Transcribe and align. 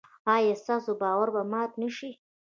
ایا 0.35 0.55
ستاسو 0.63 0.91
باور 1.01 1.27
به 1.35 1.41
مات 1.51 1.71
نشي؟ 1.81 2.11